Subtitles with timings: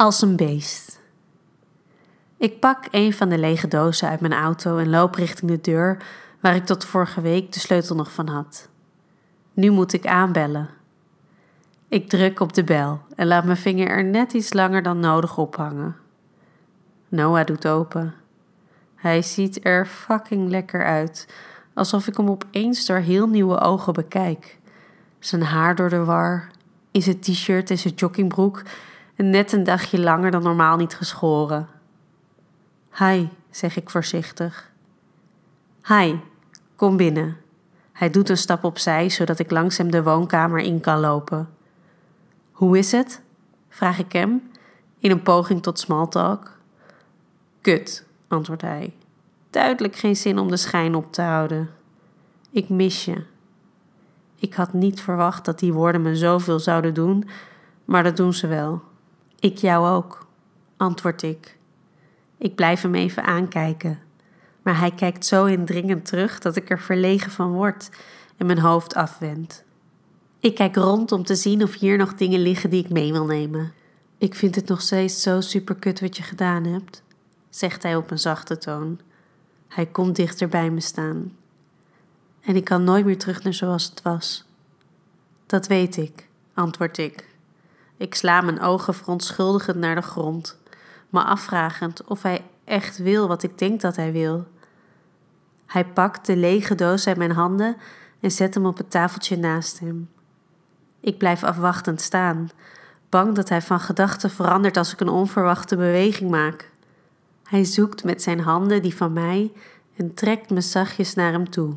[0.00, 1.00] Als een beest.
[2.36, 6.02] Ik pak een van de lege dozen uit mijn auto en loop richting de deur
[6.40, 8.68] waar ik tot vorige week de sleutel nog van had.
[9.54, 10.68] Nu moet ik aanbellen.
[11.88, 15.38] Ik druk op de bel en laat mijn vinger er net iets langer dan nodig
[15.38, 15.96] ophangen.
[17.08, 18.14] Noah doet open.
[18.94, 21.28] Hij ziet er fucking lekker uit,
[21.74, 24.58] alsof ik hem opeens door heel nieuwe ogen bekijk.
[25.18, 26.50] Zijn haar door de war,
[26.90, 28.62] in zijn t-shirt en zijn joggingbroek
[29.20, 31.68] en net een dagje langer dan normaal niet geschoren.
[32.98, 34.70] Hi, zeg ik voorzichtig.
[35.86, 36.14] Hi,
[36.76, 37.36] kom binnen.
[37.92, 41.48] Hij doet een stap opzij, zodat ik langs hem de woonkamer in kan lopen.
[42.52, 43.20] Hoe is het?
[43.68, 44.50] vraag ik hem,
[44.98, 46.58] in een poging tot smalltalk.
[47.60, 48.94] Kut, antwoordt hij.
[49.50, 51.70] Duidelijk geen zin om de schijn op te houden.
[52.50, 53.24] Ik mis je.
[54.36, 57.28] Ik had niet verwacht dat die woorden me zoveel zouden doen,
[57.84, 58.88] maar dat doen ze wel.
[59.40, 60.26] Ik jou ook,
[60.76, 61.58] antwoord ik.
[62.38, 63.98] Ik blijf hem even aankijken,
[64.62, 67.90] maar hij kijkt zo indringend terug dat ik er verlegen van word
[68.36, 69.64] en mijn hoofd afwend.
[70.40, 73.24] Ik kijk rond om te zien of hier nog dingen liggen die ik mee wil
[73.24, 73.72] nemen.
[74.18, 77.02] Ik vind het nog steeds zo superkut wat je gedaan hebt,
[77.50, 79.00] zegt hij op een zachte toon.
[79.68, 81.36] Hij komt dichter bij me staan.
[82.40, 84.44] En ik kan nooit meer terug naar zoals het was.
[85.46, 87.29] Dat weet ik, antwoord ik.
[88.00, 90.58] Ik sla mijn ogen verontschuldigend naar de grond,
[91.08, 94.46] me afvragend of hij echt wil wat ik denk dat hij wil.
[95.66, 97.76] Hij pakt de lege doos uit mijn handen
[98.20, 100.10] en zet hem op het tafeltje naast hem.
[101.00, 102.50] Ik blijf afwachtend staan,
[103.08, 106.70] bang dat hij van gedachten verandert als ik een onverwachte beweging maak.
[107.44, 109.52] Hij zoekt met zijn handen die van mij
[109.96, 111.74] en trekt me zachtjes naar hem toe.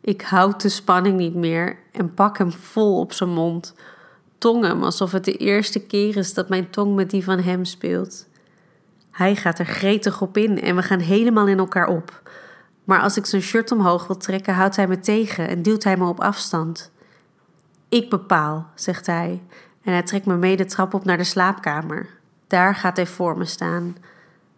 [0.00, 3.74] Ik houd de spanning niet meer en pak hem vol op zijn mond.
[4.40, 7.64] Tong hem alsof het de eerste keer is dat mijn tong met die van hem
[7.64, 8.26] speelt.
[9.10, 12.30] Hij gaat er gretig op in en we gaan helemaal in elkaar op.
[12.84, 15.96] Maar als ik zijn shirt omhoog wil trekken, houdt hij me tegen en duwt hij
[15.96, 16.90] me op afstand.
[17.88, 19.42] Ik bepaal, zegt hij,
[19.82, 22.08] en hij trekt me mee de trap op naar de slaapkamer.
[22.46, 23.96] Daar gaat hij voor me staan.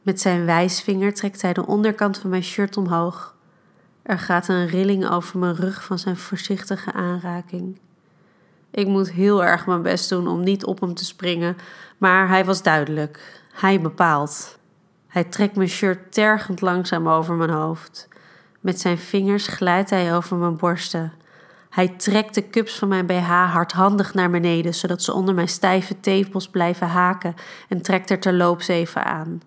[0.02, 3.34] Met zijn wijsvinger trekt hij de onderkant van mijn shirt omhoog.
[4.02, 7.78] Er gaat een rilling over mijn rug van zijn voorzichtige aanraking.
[8.72, 11.56] Ik moet heel erg mijn best doen om niet op hem te springen,
[11.98, 13.40] maar hij was duidelijk.
[13.52, 14.58] Hij bepaalt.
[15.06, 18.08] Hij trekt mijn shirt tergend langzaam over mijn hoofd.
[18.60, 21.12] Met zijn vingers glijdt hij over mijn borsten.
[21.70, 26.00] Hij trekt de cups van mijn BH hardhandig naar beneden, zodat ze onder mijn stijve
[26.00, 27.34] tepels blijven haken
[27.68, 29.40] en trekt er terloops even aan.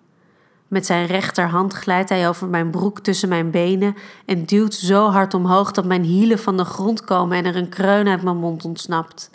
[0.68, 5.34] Met zijn rechterhand glijdt hij over mijn broek tussen mijn benen en duwt zo hard
[5.34, 8.64] omhoog dat mijn hielen van de grond komen en er een kreun uit mijn mond
[8.64, 9.30] ontsnapt.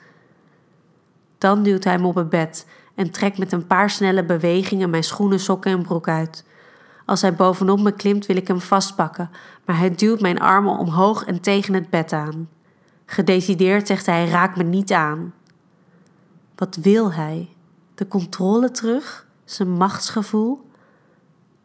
[1.37, 5.03] Dan duwt hij me op het bed en trekt met een paar snelle bewegingen mijn
[5.03, 6.45] schoenen, sokken en broek uit.
[7.05, 9.29] Als hij bovenop me klimt, wil ik hem vastpakken,
[9.65, 12.49] maar hij duwt mijn armen omhoog en tegen het bed aan.
[13.05, 15.33] Gedecideerd zegt hij: raak me niet aan.
[16.55, 17.49] Wat wil hij?
[17.95, 19.25] De controle terug?
[19.45, 20.70] Zijn machtsgevoel?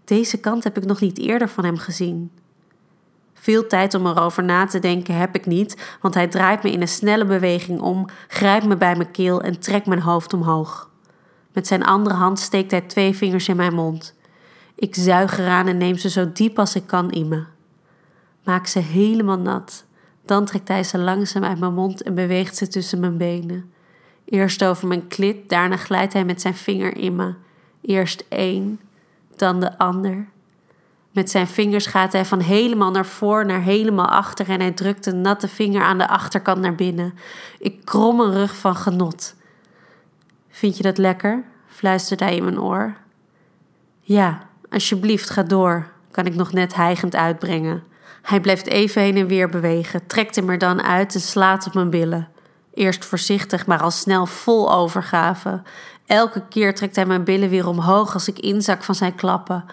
[0.06, 2.30] Deze kant heb ik nog niet eerder van hem gezien.
[3.34, 6.80] Veel tijd om erover na te denken heb ik niet, want hij draait me in
[6.80, 10.90] een snelle beweging om, grijpt me bij mijn keel en trekt mijn hoofd omhoog.
[11.52, 14.14] Met zijn andere hand steekt hij twee vingers in mijn mond.
[14.74, 17.44] Ik zuig eraan en neem ze zo diep als ik kan in me.
[18.44, 19.84] Maak ze helemaal nat.
[20.24, 23.72] Dan trekt hij ze langzaam uit mijn mond en beweegt ze tussen mijn benen.
[24.24, 27.34] Eerst over mijn klit, daarna glijdt hij met zijn vinger in me.
[27.80, 28.80] Eerst één,
[29.38, 30.26] dan de ander.
[31.10, 35.06] Met zijn vingers gaat hij van helemaal naar voor naar helemaal achter en hij drukt
[35.06, 37.14] een natte vinger aan de achterkant naar binnen.
[37.58, 39.34] Ik krom een rug van genot.
[40.50, 41.44] Vind je dat lekker?
[41.68, 42.96] fluistert hij in mijn oor.
[44.00, 47.84] Ja, alsjeblieft, ga door, kan ik nog net hijgend uitbrengen.
[48.22, 51.74] Hij blijft even heen en weer bewegen, trekt hem er dan uit en slaat op
[51.74, 52.28] mijn billen.
[52.76, 55.62] Eerst voorzichtig, maar al snel vol overgave.
[56.06, 59.64] Elke keer trekt hij mijn billen weer omhoog als ik inzak van zijn klappen.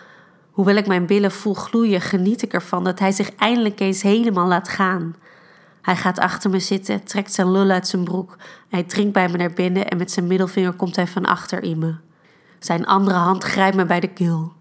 [0.51, 4.47] Hoewel ik mijn billen voel gloeien, geniet ik ervan dat hij zich eindelijk eens helemaal
[4.47, 5.15] laat gaan.
[5.81, 8.37] Hij gaat achter me zitten, trekt zijn lul uit zijn broek.
[8.69, 11.79] Hij dringt bij me naar binnen en met zijn middelvinger komt hij van achter in
[11.79, 11.95] me.
[12.59, 14.53] Zijn andere hand grijpt me bij de keel.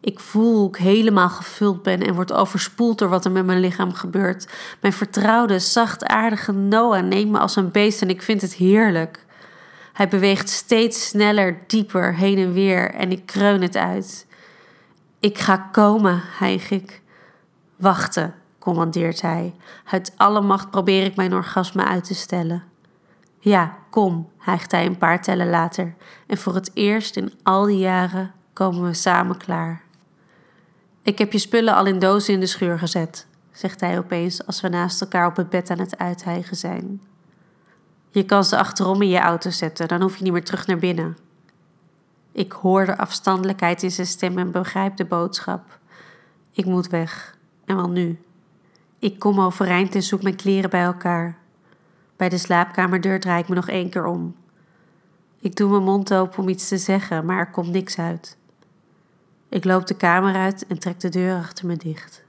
[0.00, 3.60] Ik voel hoe ik helemaal gevuld ben en word overspoeld door wat er met mijn
[3.60, 4.48] lichaam gebeurt.
[4.80, 9.26] Mijn vertrouwde, zachtaardige Noah neemt me als een beest en ik vind het heerlijk.
[9.92, 14.26] Hij beweegt steeds sneller, dieper heen en weer en ik kreun het uit.
[15.20, 17.02] Ik ga komen, hijg ik.
[17.76, 19.54] Wachten, commandeert hij.
[19.84, 22.62] Uit alle macht probeer ik mijn orgasme uit te stellen.
[23.38, 25.94] Ja, kom, hijgt hij een paar tellen later.
[26.26, 29.86] En voor het eerst in al die jaren komen we samen klaar.
[31.08, 34.60] Ik heb je spullen al in dozen in de schuur gezet, zegt hij opeens als
[34.60, 37.02] we naast elkaar op het bed aan het uithijgen zijn.
[38.10, 40.78] Je kan ze achterom in je auto zetten, dan hoef je niet meer terug naar
[40.78, 41.16] binnen.
[42.32, 45.78] Ik hoor de afstandelijkheid in zijn stem en begrijp de boodschap.
[46.52, 48.18] Ik moet weg, en wel nu.
[48.98, 51.38] Ik kom overeind en zoek mijn kleren bij elkaar.
[52.16, 54.36] Bij de slaapkamerdeur draai ik me nog één keer om.
[55.40, 58.36] Ik doe mijn mond open om iets te zeggen, maar er komt niks uit.
[59.48, 62.26] Ik loop de kamer uit en trek de deur achter me dicht.